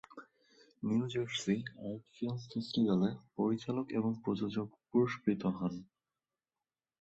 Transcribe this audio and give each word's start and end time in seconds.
New 0.83 1.03
Jersey 1.07 1.55
art 1.81 2.03
film 2.13 2.37
ফেস্টিভ্যালে 2.45 3.09
পরিচালক 3.37 3.85
এবং 3.91 4.11
প্রযোজক 4.23 4.67
পুরষ্কৃত 4.89 5.43
হন। 5.57 5.73